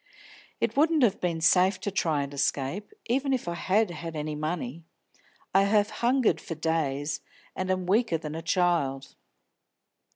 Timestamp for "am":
7.73-7.85